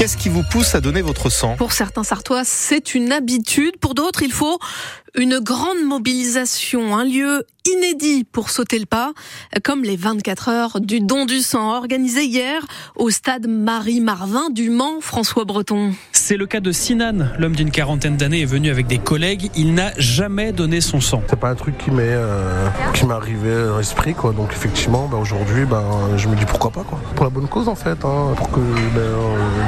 Qu'est-ce 0.00 0.16
qui 0.16 0.30
vous 0.30 0.42
pousse 0.42 0.74
à 0.74 0.80
donner 0.80 1.02
votre 1.02 1.28
sang? 1.28 1.56
Pour 1.56 1.72
certains 1.72 2.04
Sartois, 2.04 2.42
c'est 2.46 2.94
une 2.94 3.12
habitude. 3.12 3.76
Pour 3.76 3.92
d'autres, 3.92 4.22
il 4.22 4.32
faut 4.32 4.58
une 5.14 5.38
grande 5.38 5.82
mobilisation, 5.84 6.96
un 6.96 7.04
lieu 7.04 7.44
inédit 7.66 8.24
pour 8.24 8.50
sauter 8.50 8.78
le 8.78 8.86
pas, 8.86 9.12
comme 9.64 9.82
les 9.82 9.96
24 9.96 10.48
heures 10.48 10.80
du 10.80 11.00
don 11.00 11.26
du 11.26 11.40
sang 11.40 11.76
organisé 11.76 12.24
hier 12.24 12.66
au 12.96 13.10
stade 13.10 13.46
Marie-Marvin 13.46 14.50
du 14.50 14.70
Mans, 14.70 15.00
François 15.00 15.44
Breton. 15.44 15.92
C'est 16.12 16.36
le 16.36 16.46
cas 16.46 16.60
de 16.60 16.72
Sinan. 16.72 17.30
L'homme 17.38 17.54
d'une 17.54 17.70
quarantaine 17.70 18.16
d'années 18.16 18.42
est 18.42 18.46
venu 18.46 18.70
avec 18.70 18.86
des 18.86 18.98
collègues. 18.98 19.50
Il 19.56 19.74
n'a 19.74 19.92
jamais 19.98 20.52
donné 20.52 20.80
son 20.80 21.00
sang. 21.00 21.22
C'est 21.28 21.38
pas 21.38 21.50
un 21.50 21.54
truc 21.54 21.76
qui 21.76 21.90
m'est 21.90 22.02
euh, 22.06 22.68
qui 22.94 23.04
m'est 23.04 23.14
arrivé 23.14 23.52
à 23.52 23.78
l'esprit 23.78 24.14
quoi. 24.14 24.32
Donc 24.32 24.52
effectivement, 24.52 25.08
bah, 25.08 25.18
aujourd'hui, 25.18 25.64
bah, 25.64 25.84
je 26.16 26.28
me 26.28 26.36
dis 26.36 26.46
pourquoi 26.46 26.70
pas 26.70 26.84
quoi. 26.84 27.00
Pour 27.14 27.24
la 27.24 27.30
bonne 27.30 27.48
cause 27.48 27.68
en 27.68 27.74
fait, 27.74 28.04
hein, 28.04 28.34
pour 28.36 28.50
que 28.50 28.60
bah, 28.60 29.00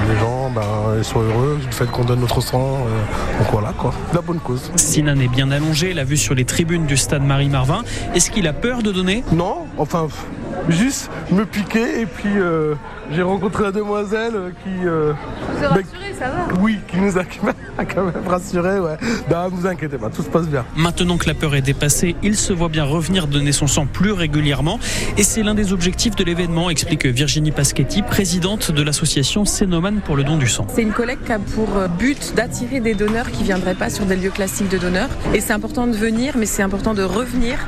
les 0.09 0.19
gens 0.19 0.32
bah, 0.55 1.03
soient 1.03 1.23
heureux 1.23 1.59
du 1.65 1.73
fait 1.73 1.87
qu'on 1.87 2.05
donne 2.05 2.21
notre 2.21 2.41
sang. 2.41 2.87
Euh, 2.87 3.39
donc 3.39 3.53
voilà 3.53 3.73
quoi, 3.73 3.93
la 4.13 4.21
bonne 4.21 4.41
cause. 4.41 4.71
Sinan 4.77 5.19
est 5.19 5.29
bien 5.29 5.51
allongé, 5.51 5.95
l'a 5.95 6.05
vue 6.05 6.17
sur 6.17 6.35
les 6.35 6.45
tribunes 6.45 6.87
du 6.87 6.97
stade 6.97 7.23
Marie-Marvin. 7.23 7.83
Est-ce 8.15 8.31
qu'il 8.31 8.47
a 8.47 8.53
peur 8.53 8.83
de 8.83 8.93
donner? 8.93 9.25
Non, 9.33 9.67
enfin 9.79 10.09
juste 10.69 11.11
me 11.31 11.45
piquer 11.45 12.01
et 12.01 12.07
puis 12.07 12.31
euh, 12.37 12.75
j'ai 13.11 13.23
rencontré 13.23 13.65
la 13.65 13.73
demoiselle 13.73 14.55
qui. 14.63 14.87
Euh, 14.87 15.13
Vous 15.61 15.67
rassuré, 15.67 16.15
ça 16.19 16.27
va 16.27 16.61
Oui, 16.61 16.79
qui 16.89 16.99
nous 16.99 17.19
a 17.19 17.25
quand 17.85 18.05
même 18.05 18.27
rassuré, 18.27 18.79
ouais. 18.79 18.97
Non, 19.31 19.49
vous 19.51 19.67
inquiétez 19.67 19.99
pas, 19.99 20.09
tout 20.11 20.23
se 20.23 20.29
passe 20.29 20.47
bien. 20.47 20.65
Maintenant 20.77 21.17
que 21.19 21.27
la 21.27 21.35
peur 21.35 21.55
est 21.55 21.63
dépassée, 21.63 22.17
il 22.23 22.37
se 22.37 22.53
voit 22.53 22.69
bien 22.69 22.85
revenir 22.85 23.27
donner 23.27 23.53
son 23.53 23.67
sang 23.67 23.87
plus 23.87 24.13
régulièrement. 24.13 24.79
Et 25.17 25.23
c'est 25.23 25.43
l'un 25.43 25.55
des 25.55 25.73
objectifs 25.73 26.17
de 26.17 26.25
l'événement, 26.25 26.71
explique 26.71 27.07
Virginie 27.07 27.51
Paschetti, 27.51 28.03
présidente 28.03 28.71
de 28.71 28.83
l'association 28.83 29.45
Sénoman 29.45 30.01
pour 30.05 30.17
le 30.17 30.25
don 30.25 30.37
du 30.37 30.49
sang. 30.49 30.67
C'est 30.73 30.83
une 30.83 30.93
collecte 30.93 31.25
qui 31.27 31.33
a 31.33 31.39
pour 31.39 31.69
but 31.99 32.35
d'attirer 32.35 32.81
des 32.81 32.95
donneurs 32.95 33.31
qui 33.31 33.43
viendraient 33.45 33.75
pas 33.75 33.91
sur 33.91 34.05
des 34.07 34.17
lieux 34.17 34.31
classiques 34.31 34.69
de 34.69 34.79
donneurs. 34.79 35.11
Et 35.35 35.41
c'est 35.41 35.53
important 35.53 35.87
de 35.87 35.97
venir, 35.97 36.35
mais 36.37 36.47
c'est 36.47 36.63
important 36.63 36.95
de 36.95 37.03
revenir 37.03 37.59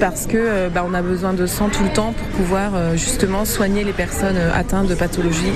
parce 0.00 0.26
que 0.26 0.68
bah, 0.68 0.84
on 0.88 0.94
a 0.94 1.02
besoin 1.02 1.32
de 1.32 1.46
sang 1.46 1.68
tout 1.68 1.82
le 1.82 1.92
temps 1.92 2.12
pour 2.12 2.31
pouvoir 2.32 2.74
euh, 2.74 2.96
justement 2.96 3.44
soigner 3.44 3.84
les 3.84 3.92
personnes 3.92 4.36
euh, 4.36 4.52
atteintes 4.52 4.88
de 4.88 4.94
pathologies 4.94 5.52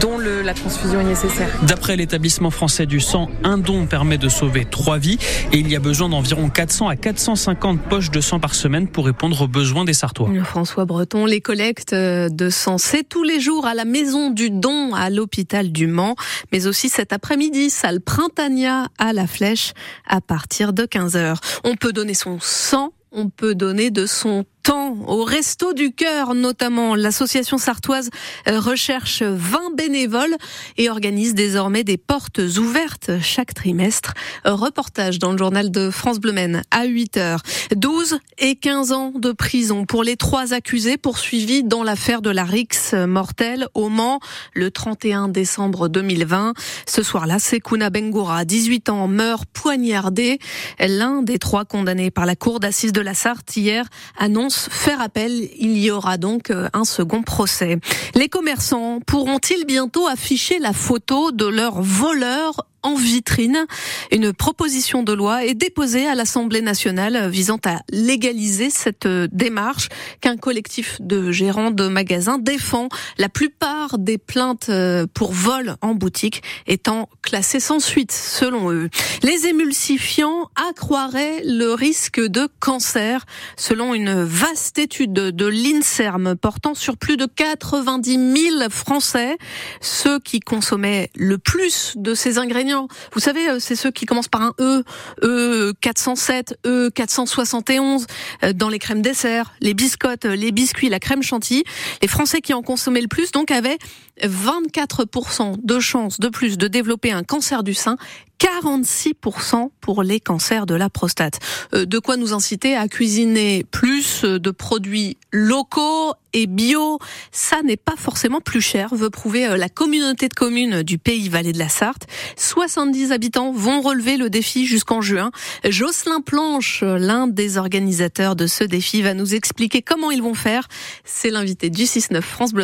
dont 0.00 0.16
le, 0.16 0.42
la 0.42 0.54
transfusion 0.54 1.00
est 1.00 1.04
nécessaire. 1.04 1.48
D'après 1.62 1.96
l'établissement 1.96 2.50
français 2.50 2.86
du 2.86 3.00
sang, 3.00 3.28
un 3.44 3.58
don 3.58 3.86
permet 3.86 4.18
de 4.18 4.28
sauver 4.28 4.64
trois 4.64 4.98
vies 4.98 5.18
et 5.52 5.58
il 5.58 5.70
y 5.70 5.76
a 5.76 5.80
besoin 5.80 6.08
d'environ 6.08 6.48
400 6.48 6.88
à 6.88 6.96
450 6.96 7.80
poches 7.82 8.10
de 8.10 8.20
sang 8.20 8.40
par 8.40 8.54
semaine 8.54 8.88
pour 8.88 9.06
répondre 9.06 9.42
aux 9.42 9.48
besoins 9.48 9.84
des 9.84 9.92
Sartois. 9.92 10.28
François 10.44 10.84
Breton, 10.84 11.26
les 11.26 11.40
collectes 11.40 11.94
de 11.94 12.50
sang, 12.50 12.78
c'est 12.78 13.06
tous 13.08 13.22
les 13.22 13.40
jours 13.40 13.66
à 13.66 13.74
la 13.74 13.84
maison 13.84 14.30
du 14.30 14.50
don 14.50 14.94
à 14.94 15.10
l'hôpital 15.10 15.72
du 15.72 15.86
Mans, 15.86 16.14
mais 16.52 16.66
aussi 16.66 16.88
cet 16.88 17.12
après-midi, 17.12 17.70
salle 17.70 18.00
Printania 18.00 18.88
à 18.98 19.12
la 19.12 19.26
Flèche 19.26 19.72
à 20.06 20.20
partir 20.20 20.72
de 20.72 20.84
15h. 20.84 21.36
On 21.64 21.76
peut 21.76 21.92
donner 21.92 22.14
son 22.14 22.38
sang 22.40 22.92
on 23.12 23.28
peut 23.28 23.54
donner 23.54 23.90
de 23.90 24.06
son 24.06 24.44
temps 24.62 24.96
au 25.06 25.24
Resto 25.24 25.72
du 25.72 25.92
Cœur 25.92 26.34
notamment. 26.34 26.94
L'association 26.94 27.58
sartoise 27.58 28.10
euh, 28.48 28.60
recherche 28.60 29.22
20 29.22 29.74
bénévoles 29.76 30.36
et 30.76 30.90
organise 30.90 31.34
désormais 31.34 31.84
des 31.84 31.96
portes 31.96 32.40
ouvertes 32.58 33.10
chaque 33.22 33.54
trimestre. 33.54 34.14
Reportage 34.44 35.18
dans 35.18 35.32
le 35.32 35.38
journal 35.38 35.70
de 35.70 35.90
France 35.90 36.20
Bleu 36.20 36.32
Maine 36.32 36.62
à 36.70 36.84
8 36.84 37.16
heures. 37.16 37.42
12 37.74 38.18
et 38.38 38.56
15 38.56 38.92
ans 38.92 39.12
de 39.14 39.32
prison 39.32 39.84
pour 39.84 40.02
les 40.02 40.16
trois 40.16 40.52
accusés 40.52 40.96
poursuivis 40.96 41.62
dans 41.62 41.82
l'affaire 41.82 42.22
de 42.22 42.30
la 42.30 42.44
Rix 42.44 42.94
mortelle 42.94 43.66
au 43.74 43.88
Mans 43.88 44.20
le 44.54 44.70
31 44.70 45.28
décembre 45.28 45.88
2020. 45.88 46.54
Ce 46.86 47.02
soir-là, 47.02 47.38
Sekuna 47.38 47.90
Bengoura, 47.90 48.44
18 48.44 48.88
ans, 48.90 49.08
meurt 49.08 49.44
poignardé. 49.52 50.38
L'un 50.78 51.22
des 51.22 51.38
trois 51.38 51.64
condamnés 51.64 52.10
par 52.10 52.26
la 52.26 52.36
cour 52.36 52.60
d'assises 52.60 52.92
de 52.92 53.00
la 53.00 53.14
Sarthe 53.14 53.56
hier 53.56 53.86
annonce 54.18 54.49
faire 54.54 55.00
appel. 55.00 55.48
Il 55.58 55.78
y 55.78 55.90
aura 55.90 56.16
donc 56.16 56.50
euh, 56.50 56.68
un 56.72 56.84
second 56.84 57.22
procès. 57.22 57.78
Les 58.14 58.28
commerçants 58.28 59.00
pourront-ils 59.06 59.64
bientôt 59.64 60.06
afficher 60.06 60.58
la 60.58 60.72
photo 60.72 61.32
de 61.32 61.46
leurs 61.46 61.80
voleurs 61.80 62.66
en 62.82 62.94
vitrine. 62.94 63.66
Une 64.12 64.32
proposition 64.32 65.02
de 65.02 65.12
loi 65.12 65.44
est 65.44 65.54
déposée 65.54 66.06
à 66.06 66.14
l'Assemblée 66.14 66.62
nationale 66.62 67.28
visant 67.28 67.58
à 67.64 67.80
légaliser 67.90 68.70
cette 68.70 69.06
démarche 69.06 69.88
qu'un 70.20 70.36
collectif 70.36 70.96
de 71.00 71.30
gérants 71.30 71.70
de 71.70 71.88
magasins 71.88 72.38
défend. 72.38 72.88
La 73.18 73.28
plupart 73.28 73.98
des 73.98 74.18
plaintes 74.18 74.68
euh, 74.68 75.06
pour 75.12 75.32
vol 75.32 75.76
en 75.80 75.94
boutique 75.94 76.42
étant 76.66 77.08
classées 77.22 77.60
sans 77.60 77.80
suite, 77.80 78.12
selon 78.12 78.70
eux. 78.72 78.88
Les 79.22 79.46
émulsifiants 79.46 80.50
accroiraient 80.56 81.42
le 81.44 81.72
risque 81.72 82.20
de 82.20 82.48
cancer, 82.60 83.26
selon 83.56 83.94
une 83.94 84.22
vaste 84.22 84.78
étude 84.78 85.12
de 85.12 85.46
l'INSERM 85.46 86.36
portant 86.36 86.74
sur 86.74 86.96
plus 86.96 87.16
de 87.16 87.26
90 87.26 88.12
000 88.58 88.70
Français. 88.70 89.36
Ceux 89.80 90.18
qui 90.20 90.40
consommaient 90.40 91.10
le 91.14 91.38
plus 91.38 91.94
de 91.96 92.14
ces 92.14 92.38
ingrédients 92.38 92.69
vous 93.12 93.20
savez, 93.20 93.48
euh, 93.48 93.58
c'est 93.58 93.76
ceux 93.76 93.90
qui 93.90 94.06
commencent 94.06 94.28
par 94.28 94.42
un 94.42 94.52
E, 94.60 94.82
E 95.22 95.72
407, 95.80 96.58
E 96.66 96.90
471 96.90 98.06
euh, 98.44 98.52
dans 98.52 98.68
les 98.68 98.78
crèmes 98.78 99.02
dessert, 99.02 99.52
les 99.60 99.74
biscottes, 99.74 100.24
euh, 100.24 100.36
les 100.36 100.52
biscuits, 100.52 100.88
la 100.88 101.00
crème 101.00 101.22
chantilly. 101.22 101.64
Les 102.02 102.08
Français 102.08 102.40
qui 102.40 102.54
en 102.54 102.62
consommaient 102.62 103.00
le 103.00 103.08
plus, 103.08 103.32
donc, 103.32 103.50
avaient 103.50 103.78
24% 104.22 105.54
de 105.62 105.80
chances 105.80 106.20
de 106.20 106.28
plus 106.28 106.58
de 106.58 106.68
développer 106.68 107.12
un 107.12 107.22
cancer 107.22 107.62
du 107.62 107.74
sein 107.74 107.96
46% 108.40 109.70
pour 109.80 110.02
les 110.02 110.18
cancers 110.18 110.66
de 110.66 110.74
la 110.74 110.88
prostate. 110.88 111.38
De 111.72 111.98
quoi 111.98 112.16
nous 112.16 112.32
inciter 112.32 112.76
à 112.76 112.88
cuisiner 112.88 113.64
plus 113.70 114.22
de 114.24 114.50
produits 114.50 115.18
locaux 115.32 116.14
et 116.32 116.46
bio. 116.46 116.98
Ça 117.32 117.62
n'est 117.62 117.76
pas 117.76 117.96
forcément 117.96 118.40
plus 118.40 118.60
cher, 118.60 118.94
veut 118.94 119.10
prouver 119.10 119.56
la 119.56 119.68
communauté 119.68 120.28
de 120.28 120.34
communes 120.34 120.82
du 120.82 120.96
pays 120.96 121.28
Vallée 121.28 121.52
de 121.52 121.58
la 121.58 121.68
Sarthe. 121.68 122.06
70 122.36 123.12
habitants 123.12 123.52
vont 123.52 123.80
relever 123.80 124.16
le 124.16 124.30
défi 124.30 124.66
jusqu'en 124.66 125.00
juin. 125.00 125.32
Jocelyn 125.68 126.20
Planche, 126.20 126.82
l'un 126.82 127.26
des 127.26 127.58
organisateurs 127.58 128.36
de 128.36 128.46
ce 128.46 128.64
défi, 128.64 129.02
va 129.02 129.14
nous 129.14 129.34
expliquer 129.34 129.82
comment 129.82 130.10
ils 130.10 130.22
vont 130.22 130.34
faire. 130.34 130.68
C'est 131.04 131.30
l'invité 131.30 131.68
du 131.68 131.82
6-9 131.82 132.20
France 132.22 132.52
Bleu 132.52 132.60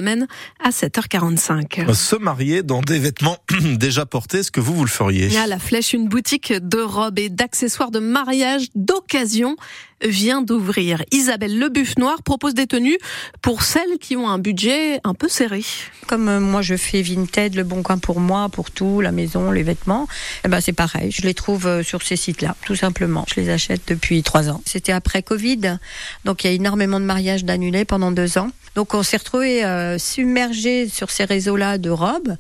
à 0.62 0.70
7h45. 0.70 1.92
Se 1.94 2.16
marier 2.16 2.62
dans 2.62 2.82
des 2.82 2.98
vêtements 2.98 3.38
déjà 3.64 4.06
portés, 4.06 4.38
est-ce 4.38 4.50
que 4.50 4.60
vous, 4.60 4.74
vous 4.74 4.84
le 4.84 4.90
feriez? 4.90 5.36
À 5.36 5.46
la 5.46 5.58
flèche, 5.66 5.94
une 5.94 6.06
boutique 6.06 6.52
de 6.52 6.78
robes 6.78 7.18
et 7.18 7.28
d'accessoires 7.28 7.90
de 7.90 7.98
mariage 7.98 8.68
d'occasion 8.76 9.56
vient 10.04 10.42
d'ouvrir. 10.42 11.02
Isabelle 11.10 11.58
Le 11.58 11.68
Buff 11.68 11.96
Noir 11.98 12.22
propose 12.22 12.54
des 12.54 12.68
tenues 12.68 12.98
pour 13.42 13.62
celles 13.62 13.98
qui 13.98 14.14
ont 14.14 14.28
un 14.28 14.38
budget 14.38 15.00
un 15.02 15.14
peu 15.14 15.28
serré. 15.28 15.64
Comme 16.06 16.28
euh, 16.28 16.38
moi 16.38 16.62
je 16.62 16.76
fais 16.76 17.02
Vinted, 17.02 17.56
le 17.56 17.64
bon 17.64 17.82
coin 17.82 17.98
pour 17.98 18.20
moi, 18.20 18.48
pour 18.48 18.70
tout, 18.70 19.00
la 19.00 19.10
maison, 19.10 19.50
les 19.50 19.64
vêtements, 19.64 20.06
eh 20.44 20.48
ben 20.48 20.60
c'est 20.60 20.72
pareil. 20.72 21.10
Je 21.10 21.22
les 21.22 21.34
trouve 21.34 21.66
euh, 21.66 21.82
sur 21.82 22.02
ces 22.02 22.16
sites-là, 22.16 22.54
tout 22.64 22.76
simplement. 22.76 23.24
Je 23.34 23.40
les 23.40 23.50
achète 23.50 23.82
depuis 23.88 24.22
trois 24.22 24.48
ans. 24.50 24.60
C'était 24.66 24.92
après 24.92 25.22
Covid, 25.22 25.78
donc 26.24 26.44
il 26.44 26.46
y 26.46 26.50
a 26.50 26.52
énormément 26.52 27.00
de 27.00 27.06
mariages 27.06 27.44
d'annulés 27.44 27.84
pendant 27.84 28.12
deux 28.12 28.38
ans. 28.38 28.50
Donc 28.76 28.92
on 28.92 29.02
s'est 29.02 29.16
retrouvé 29.16 29.64
euh, 29.64 29.96
submergé 29.96 30.86
sur 30.90 31.10
ces 31.10 31.24
réseaux-là 31.24 31.78
de 31.78 31.88
robes. 31.88 32.36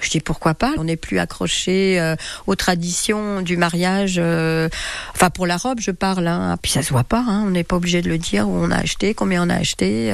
Je 0.00 0.10
dis 0.10 0.18
pourquoi 0.18 0.54
pas? 0.54 0.74
On 0.78 0.84
n'est 0.84 0.96
plus 0.96 1.20
accroché 1.20 2.00
euh, 2.00 2.16
aux 2.48 2.56
traditions 2.66 3.42
du 3.42 3.56
mariage. 3.56 4.16
Euh, 4.18 4.68
enfin 5.14 5.30
pour 5.30 5.46
la 5.46 5.56
robe, 5.56 5.78
je 5.80 5.92
parle. 5.92 6.26
Hein. 6.26 6.56
Puis 6.60 6.72
ça 6.72 6.82
se 6.82 6.90
voit 6.90 7.04
pas. 7.04 7.24
Hein. 7.28 7.44
On 7.46 7.50
n'est 7.50 7.64
pas 7.64 7.76
obligé 7.76 8.02
de 8.02 8.08
le 8.08 8.18
dire 8.18 8.48
où 8.48 8.56
on 8.56 8.72
a 8.72 8.78
acheté, 8.78 9.14
combien 9.14 9.46
on 9.46 9.50
a 9.50 9.54
acheté. 9.54 10.12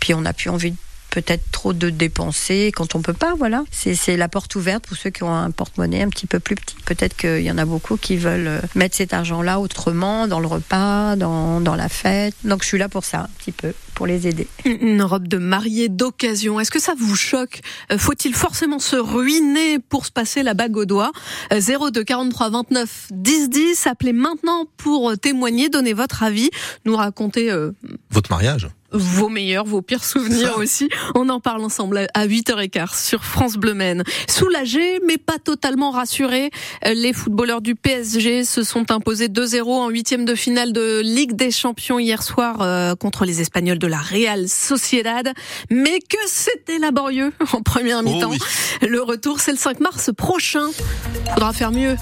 puis 0.00 0.12
on 0.12 0.20
n'a 0.20 0.34
plus 0.34 0.50
envie 0.50 0.72
de 0.72 0.76
peut-être 1.14 1.48
trop 1.52 1.72
de 1.72 1.90
dépenser 1.90 2.72
quand 2.74 2.96
on 2.96 3.00
peut 3.00 3.12
pas. 3.12 3.34
Voilà, 3.38 3.62
c'est 3.70 4.16
la 4.16 4.28
porte 4.28 4.56
ouverte 4.56 4.84
pour 4.84 4.96
ceux 4.96 5.10
qui 5.10 5.22
ont 5.22 5.32
un 5.32 5.52
porte-monnaie 5.52 6.02
un 6.02 6.08
petit 6.08 6.26
peu 6.26 6.40
plus 6.40 6.56
petit. 6.56 6.74
Peut-être 6.86 7.16
qu'il 7.16 7.42
y 7.42 7.50
en 7.52 7.58
a 7.58 7.64
beaucoup 7.64 7.96
qui 7.96 8.16
veulent 8.16 8.48
euh, 8.48 8.60
mettre 8.74 8.96
cet 8.96 9.12
argent-là 9.12 9.60
autrement, 9.60 10.26
dans 10.26 10.40
le 10.40 10.48
repas, 10.48 11.14
dans, 11.14 11.60
dans 11.60 11.76
la 11.76 11.88
fête. 11.88 12.34
Donc 12.42 12.62
je 12.62 12.68
suis 12.68 12.78
là 12.78 12.88
pour 12.88 13.04
ça, 13.04 13.20
un 13.20 13.28
petit 13.38 13.52
peu, 13.52 13.72
pour 13.94 14.08
les 14.08 14.26
aider. 14.26 14.48
Une 14.64 15.02
robe 15.02 15.28
de 15.28 15.38
mariée 15.38 15.88
d'occasion, 15.88 16.58
est-ce 16.58 16.72
que 16.72 16.80
ça 16.80 16.94
vous 16.98 17.14
choque? 17.14 17.60
Euh, 17.92 17.98
Faut-il 17.98 18.34
forcément 18.34 18.80
se 18.80 18.96
ruiner 18.96 19.78
pour 19.78 20.06
se 20.06 20.10
passer 20.10 20.42
la 20.42 20.54
bague 20.54 20.76
au 20.76 20.84
doigt? 20.84 21.12
02 21.52 22.02
43 22.02 22.50
29 22.50 23.06
10 23.12 23.50
10, 23.50 23.86
appelez 23.86 24.12
maintenant 24.12 24.66
pour 24.78 25.16
témoigner, 25.16 25.68
donner 25.68 25.92
votre 25.92 26.24
avis, 26.24 26.50
nous 26.84 26.96
raconter... 26.96 27.52
Votre 28.14 28.30
mariage 28.30 28.68
vos 28.96 29.28
meilleurs, 29.28 29.64
vos 29.64 29.82
pires 29.82 30.04
souvenirs 30.04 30.56
aussi. 30.56 30.88
On 31.16 31.28
en 31.28 31.40
parle 31.40 31.64
ensemble 31.64 32.06
à 32.14 32.28
8h15 32.28 33.04
sur 33.04 33.24
France 33.24 33.54
Bleu 33.56 33.74
Maine. 33.74 34.04
Soulagé, 34.30 35.00
mais 35.04 35.18
pas 35.18 35.38
totalement 35.42 35.90
rassuré, 35.90 36.52
les 36.84 37.12
footballeurs 37.12 37.60
du 37.60 37.74
PSG 37.74 38.44
se 38.44 38.62
sont 38.62 38.92
imposés 38.92 39.26
2-0 39.26 39.62
en 39.64 39.88
huitième 39.88 40.24
de 40.24 40.36
finale 40.36 40.72
de 40.72 41.00
Ligue 41.02 41.32
des 41.34 41.50
Champions 41.50 41.98
hier 41.98 42.22
soir 42.22 42.58
euh, 42.60 42.94
contre 42.94 43.24
les 43.24 43.40
Espagnols 43.40 43.80
de 43.80 43.88
la 43.88 43.98
Real 43.98 44.48
Sociedad. 44.48 45.32
Mais 45.70 45.98
que 45.98 46.18
c'était 46.28 46.78
laborieux 46.78 47.32
en 47.52 47.62
première 47.62 47.98
Oh 48.00 48.08
mi-temps. 48.08 48.30
oui. 48.30 48.38
Le 48.88 49.02
retour, 49.02 49.40
c'est 49.40 49.50
le 49.50 49.58
5 49.58 49.80
mars 49.80 50.10
prochain. 50.16 50.68
Faudra 51.34 51.52
faire 51.52 51.72
mieux. 51.72 51.96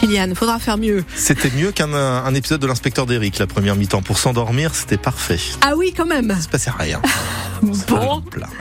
Kylian, 0.00 0.34
faudra 0.34 0.58
faire 0.58 0.78
mieux. 0.78 1.04
C'était 1.14 1.50
mieux 1.50 1.72
qu'un 1.72 1.92
un 1.92 2.34
épisode 2.34 2.60
de 2.60 2.66
l'inspecteur 2.66 3.04
d'Eric, 3.04 3.38
la 3.38 3.46
première 3.46 3.76
mi-temps. 3.76 4.00
Pour 4.00 4.18
s'endormir, 4.18 4.74
c'était 4.74 4.96
parfait. 4.96 5.38
Ah 5.60 5.74
oui, 5.76 5.92
quand 5.94 6.06
même. 6.06 6.32
Il 6.34 6.42
se 6.42 6.48
passait 6.48 6.70
rien. 6.70 7.00
Bon. 7.62 8.22